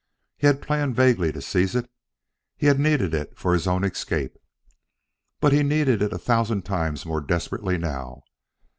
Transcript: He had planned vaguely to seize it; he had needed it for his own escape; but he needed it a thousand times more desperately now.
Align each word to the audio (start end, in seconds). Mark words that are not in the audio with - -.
He 0.35 0.47
had 0.47 0.63
planned 0.63 0.95
vaguely 0.95 1.31
to 1.31 1.43
seize 1.43 1.75
it; 1.75 1.87
he 2.57 2.65
had 2.65 2.79
needed 2.79 3.13
it 3.13 3.37
for 3.37 3.53
his 3.53 3.67
own 3.67 3.83
escape; 3.83 4.39
but 5.39 5.53
he 5.53 5.61
needed 5.61 6.01
it 6.01 6.11
a 6.11 6.17
thousand 6.17 6.65
times 6.65 7.05
more 7.05 7.21
desperately 7.21 7.77
now. 7.77 8.23